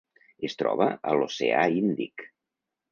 [0.49, 2.29] Es troba a l'Oceà Índic.